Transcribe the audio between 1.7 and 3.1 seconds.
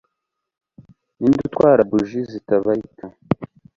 buji zitabarika